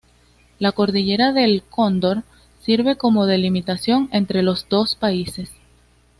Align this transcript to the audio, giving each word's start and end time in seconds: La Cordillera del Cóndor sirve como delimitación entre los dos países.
La 0.57 0.71
Cordillera 0.71 1.31
del 1.31 1.61
Cóndor 1.61 2.23
sirve 2.59 2.95
como 2.95 3.27
delimitación 3.27 4.09
entre 4.11 4.41
los 4.41 4.67
dos 4.67 4.95
países. 4.95 5.51